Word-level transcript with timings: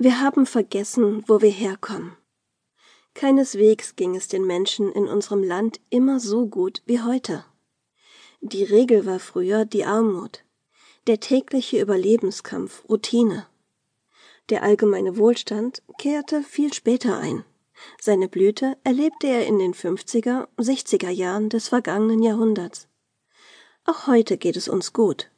Wir 0.00 0.20
haben 0.20 0.46
vergessen, 0.46 1.24
wo 1.26 1.42
wir 1.42 1.50
herkommen. 1.50 2.16
Keineswegs 3.14 3.96
ging 3.96 4.14
es 4.14 4.28
den 4.28 4.46
Menschen 4.46 4.92
in 4.92 5.08
unserem 5.08 5.42
Land 5.42 5.80
immer 5.90 6.20
so 6.20 6.46
gut 6.46 6.82
wie 6.86 7.00
heute. 7.00 7.44
Die 8.40 8.62
Regel 8.62 9.06
war 9.06 9.18
früher 9.18 9.64
die 9.64 9.84
Armut, 9.84 10.44
der 11.08 11.18
tägliche 11.18 11.80
Überlebenskampf 11.80 12.88
Routine. 12.88 13.48
Der 14.50 14.62
allgemeine 14.62 15.16
Wohlstand 15.16 15.82
kehrte 15.98 16.44
viel 16.44 16.72
später 16.72 17.18
ein. 17.18 17.44
Seine 18.00 18.28
Blüte 18.28 18.76
erlebte 18.84 19.26
er 19.26 19.48
in 19.48 19.58
den 19.58 19.74
50er, 19.74 20.46
60er 20.58 21.10
Jahren 21.10 21.48
des 21.48 21.66
vergangenen 21.66 22.22
Jahrhunderts. 22.22 22.86
Auch 23.84 24.06
heute 24.06 24.38
geht 24.38 24.56
es 24.56 24.68
uns 24.68 24.92
gut. 24.92 25.28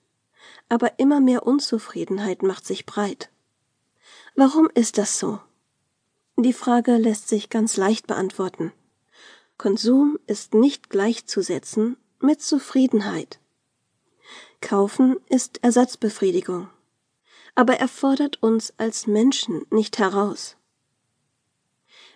Aber 0.68 0.98
immer 0.98 1.20
mehr 1.20 1.46
Unzufriedenheit 1.46 2.42
macht 2.42 2.66
sich 2.66 2.84
breit. 2.84 3.30
Warum 4.34 4.68
ist 4.74 4.98
das 4.98 5.18
so? 5.18 5.40
Die 6.36 6.52
Frage 6.52 6.96
lässt 6.96 7.28
sich 7.28 7.50
ganz 7.50 7.76
leicht 7.76 8.06
beantworten. 8.06 8.72
Konsum 9.58 10.18
ist 10.26 10.54
nicht 10.54 10.88
gleichzusetzen 10.88 11.96
mit 12.20 12.40
Zufriedenheit. 12.40 13.40
Kaufen 14.60 15.16
ist 15.28 15.62
Ersatzbefriedigung, 15.62 16.68
aber 17.54 17.74
er 17.74 17.88
fordert 17.88 18.42
uns 18.42 18.72
als 18.78 19.06
Menschen 19.06 19.66
nicht 19.70 19.98
heraus. 19.98 20.56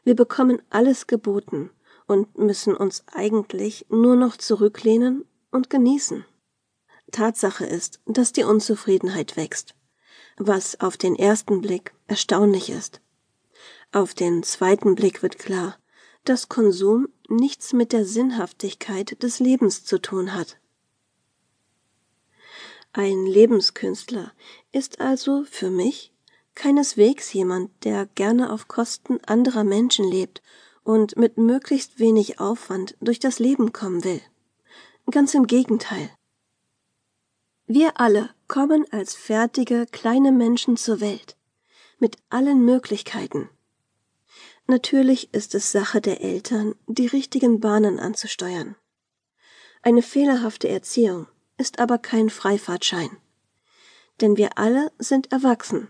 Wir 0.04 0.14
bekommen 0.14 0.62
alles 0.70 1.06
geboten 1.06 1.70
und 2.06 2.38
müssen 2.38 2.76
uns 2.76 3.04
eigentlich 3.12 3.86
nur 3.88 4.16
noch 4.16 4.36
zurücklehnen 4.36 5.24
und 5.50 5.70
genießen. 5.70 6.24
Tatsache 7.10 7.64
ist, 7.64 8.00
dass 8.06 8.32
die 8.32 8.44
Unzufriedenheit 8.44 9.36
wächst, 9.36 9.74
was 10.36 10.80
auf 10.80 10.96
den 10.96 11.16
ersten 11.16 11.60
Blick 11.60 11.94
erstaunlich 12.06 12.70
ist. 12.70 13.00
Auf 13.92 14.14
den 14.14 14.42
zweiten 14.42 14.94
Blick 14.94 15.22
wird 15.22 15.38
klar, 15.38 15.78
dass 16.24 16.48
Konsum 16.48 17.08
nichts 17.28 17.72
mit 17.72 17.92
der 17.92 18.04
Sinnhaftigkeit 18.04 19.22
des 19.22 19.38
Lebens 19.38 19.84
zu 19.84 20.00
tun 20.00 20.34
hat. 20.34 20.58
Ein 22.92 23.26
Lebenskünstler 23.26 24.32
ist 24.72 25.00
also 25.00 25.44
für 25.50 25.70
mich 25.70 26.12
keineswegs 26.54 27.32
jemand, 27.32 27.70
der 27.84 28.06
gerne 28.06 28.52
auf 28.52 28.68
Kosten 28.68 29.18
anderer 29.24 29.64
Menschen 29.64 30.08
lebt 30.08 30.42
und 30.84 31.16
mit 31.16 31.36
möglichst 31.36 31.98
wenig 31.98 32.38
Aufwand 32.38 32.96
durch 33.00 33.18
das 33.18 33.38
Leben 33.38 33.72
kommen 33.72 34.04
will. 34.04 34.20
Ganz 35.10 35.34
im 35.34 35.46
Gegenteil. 35.46 36.10
Wir 37.66 38.00
alle 38.00 38.30
kommen 38.54 38.84
als 38.92 39.14
fertige 39.14 39.86
kleine 39.90 40.30
Menschen 40.30 40.76
zur 40.76 41.00
Welt, 41.00 41.36
mit 41.98 42.16
allen 42.30 42.64
Möglichkeiten, 42.64 43.48
Natürlich 44.66 45.32
ist 45.34 45.54
es 45.54 45.72
Sache 45.72 46.00
der 46.00 46.22
Eltern, 46.22 46.74
die 46.86 47.06
richtigen 47.06 47.60
Bahnen 47.60 47.98
anzusteuern. 47.98 48.76
Eine 49.82 50.00
fehlerhafte 50.00 50.68
Erziehung 50.68 51.26
ist 51.58 51.78
aber 51.80 51.98
kein 51.98 52.30
Freifahrtschein. 52.30 53.10
Denn 54.22 54.38
wir 54.38 54.56
alle 54.56 54.90
sind 54.98 55.32
erwachsen 55.32 55.88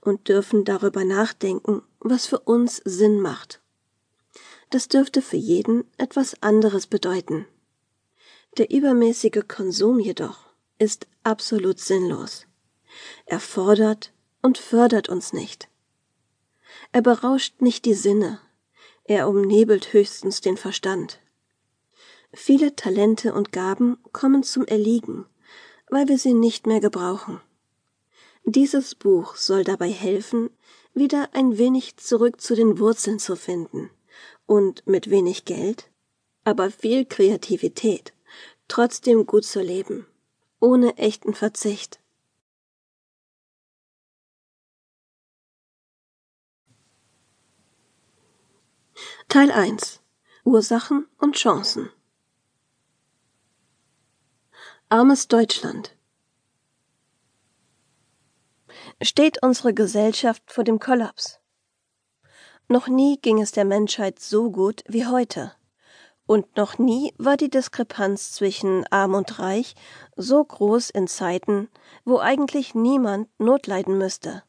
und 0.00 0.28
dürfen 0.28 0.64
darüber 0.64 1.04
nachdenken, 1.04 1.82
was 2.00 2.26
für 2.26 2.38
uns 2.38 2.80
Sinn 2.84 3.20
macht. 3.20 3.60
Das 4.70 4.88
dürfte 4.88 5.20
für 5.20 5.36
jeden 5.36 5.84
etwas 5.98 6.42
anderes 6.42 6.86
bedeuten. 6.86 7.46
Der 8.56 8.70
übermäßige 8.70 9.42
Konsum 9.46 10.00
jedoch 10.00 10.45
ist 10.78 11.06
absolut 11.22 11.80
sinnlos. 11.80 12.46
Er 13.24 13.40
fordert 13.40 14.12
und 14.42 14.58
fördert 14.58 15.08
uns 15.08 15.32
nicht. 15.32 15.68
Er 16.92 17.02
berauscht 17.02 17.60
nicht 17.60 17.84
die 17.84 17.94
Sinne, 17.94 18.40
er 19.04 19.28
umnebelt 19.28 19.92
höchstens 19.92 20.40
den 20.40 20.56
Verstand. 20.56 21.20
Viele 22.32 22.74
Talente 22.76 23.32
und 23.32 23.52
Gaben 23.52 23.98
kommen 24.12 24.42
zum 24.42 24.66
Erliegen, 24.66 25.26
weil 25.88 26.08
wir 26.08 26.18
sie 26.18 26.34
nicht 26.34 26.66
mehr 26.66 26.80
gebrauchen. 26.80 27.40
Dieses 28.44 28.94
Buch 28.94 29.36
soll 29.36 29.64
dabei 29.64 29.90
helfen, 29.90 30.50
wieder 30.94 31.30
ein 31.32 31.58
wenig 31.58 31.96
zurück 31.96 32.40
zu 32.40 32.54
den 32.54 32.78
Wurzeln 32.78 33.18
zu 33.18 33.36
finden 33.36 33.90
und 34.46 34.86
mit 34.86 35.10
wenig 35.10 35.44
Geld, 35.44 35.90
aber 36.44 36.70
viel 36.70 37.04
Kreativität, 37.04 38.12
trotzdem 38.68 39.26
gut 39.26 39.44
zu 39.44 39.60
leben, 39.60 40.06
ohne 40.60 40.96
echten 40.98 41.34
Verzicht. 41.34 42.00
Teil 49.28 49.50
1 49.50 50.00
Ursachen 50.44 51.06
und 51.18 51.36
Chancen 51.36 51.90
Armes 54.88 55.28
Deutschland 55.28 55.96
Steht 59.02 59.42
unsere 59.42 59.74
Gesellschaft 59.74 60.50
vor 60.50 60.64
dem 60.64 60.78
Kollaps? 60.78 61.40
Noch 62.68 62.88
nie 62.88 63.18
ging 63.20 63.42
es 63.42 63.52
der 63.52 63.64
Menschheit 63.64 64.20
so 64.20 64.50
gut 64.50 64.84
wie 64.86 65.06
heute. 65.06 65.52
Und 66.26 66.56
noch 66.56 66.78
nie 66.78 67.14
war 67.18 67.36
die 67.36 67.50
Diskrepanz 67.50 68.32
zwischen 68.32 68.84
arm 68.88 69.14
und 69.14 69.38
reich 69.38 69.74
so 70.16 70.44
groß 70.44 70.90
in 70.90 71.06
Zeiten, 71.06 71.68
wo 72.04 72.18
eigentlich 72.18 72.74
niemand 72.74 73.28
Not 73.38 73.66
leiden 73.68 73.96
müsste. 73.96 74.42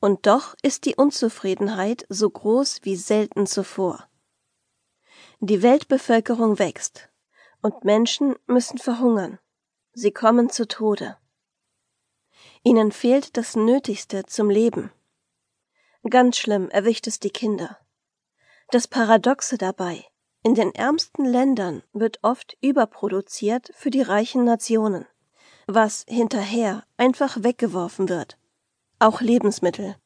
Und 0.00 0.26
doch 0.26 0.54
ist 0.62 0.84
die 0.84 0.94
Unzufriedenheit 0.94 2.04
so 2.10 2.28
groß 2.28 2.80
wie 2.82 2.96
selten 2.96 3.46
zuvor. 3.46 4.06
Die 5.40 5.62
Weltbevölkerung 5.62 6.58
wächst, 6.58 7.08
und 7.62 7.84
Menschen 7.84 8.36
müssen 8.46 8.78
verhungern. 8.78 9.38
Sie 9.92 10.12
kommen 10.12 10.50
zu 10.50 10.68
Tode. 10.68 11.16
Ihnen 12.62 12.92
fehlt 12.92 13.36
das 13.36 13.56
Nötigste 13.56 14.24
zum 14.26 14.50
Leben. 14.50 14.92
Ganz 16.08 16.36
schlimm 16.36 16.68
erwischt 16.68 17.06
es 17.06 17.18
die 17.18 17.30
Kinder. 17.30 17.78
Das 18.70 18.86
Paradoxe 18.86 19.58
dabei, 19.58 20.04
in 20.46 20.54
den 20.54 20.72
ärmsten 20.76 21.24
Ländern 21.24 21.82
wird 21.92 22.20
oft 22.22 22.56
überproduziert 22.60 23.72
für 23.74 23.90
die 23.90 24.02
reichen 24.02 24.44
Nationen, 24.44 25.04
was 25.66 26.04
hinterher 26.06 26.84
einfach 26.96 27.42
weggeworfen 27.42 28.08
wird 28.08 28.38
auch 29.00 29.20
Lebensmittel. 29.20 29.96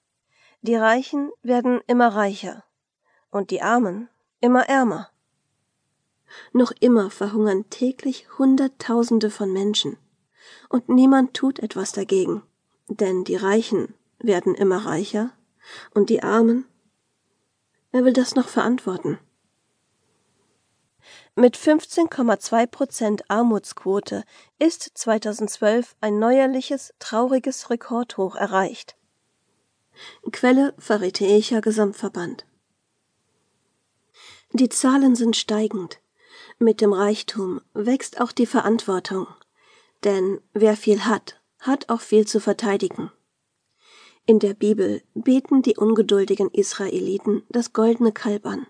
Die 0.62 0.76
Reichen 0.76 1.30
werden 1.42 1.82
immer 1.86 2.08
reicher 2.08 2.64
und 3.30 3.50
die 3.50 3.60
Armen 3.60 4.08
immer 4.40 4.66
ärmer. 4.66 5.10
Noch 6.54 6.72
immer 6.80 7.10
verhungern 7.10 7.68
täglich 7.68 8.38
Hunderttausende 8.38 9.28
von 9.30 9.52
Menschen, 9.52 9.98
und 10.70 10.88
niemand 10.88 11.34
tut 11.34 11.58
etwas 11.58 11.92
dagegen, 11.92 12.42
denn 12.88 13.24
die 13.24 13.36
Reichen 13.36 13.92
werden 14.18 14.54
immer 14.54 14.86
reicher 14.86 15.32
und 15.92 16.08
die 16.08 16.22
Armen 16.22 16.64
Wer 17.92 18.06
will 18.06 18.14
das 18.14 18.34
noch 18.34 18.48
verantworten? 18.48 19.18
Mit 21.36 21.56
15,2 21.56 22.66
Prozent 22.66 23.30
Armutsquote 23.30 24.24
ist 24.58 24.90
2012 24.94 25.94
ein 26.00 26.18
neuerliches, 26.18 26.92
trauriges 26.98 27.70
Rekordhoch 27.70 28.34
erreicht. 28.34 28.96
Quelle 30.32 30.74
Pharitäischer 30.78 31.60
Gesamtverband 31.60 32.46
Die 34.52 34.68
Zahlen 34.68 35.14
sind 35.14 35.36
steigend. 35.36 36.00
Mit 36.58 36.80
dem 36.80 36.92
Reichtum 36.92 37.60
wächst 37.74 38.20
auch 38.20 38.32
die 38.32 38.46
Verantwortung. 38.46 39.28
Denn 40.02 40.40
wer 40.52 40.76
viel 40.76 41.04
hat, 41.04 41.40
hat 41.60 41.88
auch 41.90 42.00
viel 42.00 42.26
zu 42.26 42.40
verteidigen. 42.40 43.12
In 44.26 44.40
der 44.40 44.54
Bibel 44.54 45.02
beten 45.14 45.62
die 45.62 45.76
ungeduldigen 45.76 46.50
Israeliten 46.50 47.44
das 47.48 47.72
goldene 47.72 48.12
Kalb 48.12 48.46
an 48.46 48.66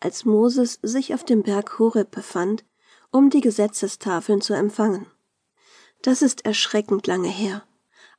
als 0.00 0.24
Moses 0.24 0.78
sich 0.82 1.14
auf 1.14 1.24
dem 1.24 1.42
Berg 1.42 1.78
Horeb 1.78 2.10
befand, 2.10 2.64
um 3.10 3.30
die 3.30 3.40
Gesetzestafeln 3.40 4.40
zu 4.40 4.54
empfangen. 4.54 5.06
Das 6.02 6.22
ist 6.22 6.44
erschreckend 6.46 7.06
lange 7.06 7.28
her, 7.28 7.62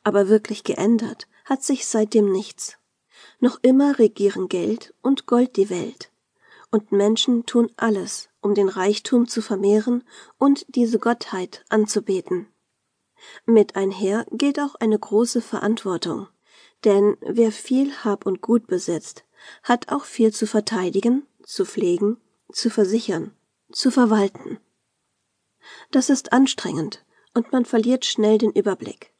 aber 0.04 0.30
wirklich 0.30 0.64
geändert 0.64 1.28
hat 1.46 1.64
sich 1.64 1.88
seitdem 1.88 2.32
nichts. 2.32 2.78
Noch 3.40 3.60
immer 3.62 4.00
regieren 4.00 4.48
Geld 4.48 4.94
und 5.02 5.26
Gold 5.26 5.58
die 5.58 5.70
Welt, 5.70 6.12
und 6.70 6.92
Menschen 6.92 7.46
tun 7.46 7.72
alles, 7.76 8.30
um 8.42 8.56
den 8.56 8.70
Reichtum 8.70 9.28
zu 9.28 9.42
vermehren 9.42 10.04
und 10.38 10.66
diese 10.70 11.00
Gottheit 11.00 11.66
anzubeten. 11.70 12.48
Mit 13.46 13.76
einher 13.76 14.26
geht 14.32 14.60
auch 14.60 14.76
eine 14.76 14.98
große 14.98 15.42
Verantwortung, 15.42 16.28
denn 16.84 17.18
wer 17.22 17.52
viel 17.52 17.92
Hab 18.04 18.26
und 18.26 18.42
Gut 18.42 18.68
besitzt, 18.68 19.26
hat 19.64 19.92
auch 19.92 20.06
viel 20.06 20.34
zu 20.34 20.48
verteidigen 20.48 21.28
zu 21.52 21.66
pflegen, 21.66 22.16
zu 22.54 22.70
versichern, 22.70 23.36
zu 23.74 23.92
verwalten. 23.92 24.58
Das 25.92 26.10
ist 26.10 26.32
anstrengend 26.32 27.06
und 27.34 27.52
man 27.52 27.66
verliert 27.66 28.06
schnell 28.06 28.38
den 28.38 28.52
Überblick. 28.52 29.11